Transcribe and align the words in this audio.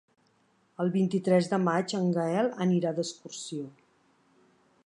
El 0.83 0.89
vint-i-tres 0.95 1.51
de 1.51 1.59
maig 1.67 1.95
en 1.99 2.09
Gaël 2.17 2.51
anirà 2.67 2.97
d'excursió. 3.01 3.73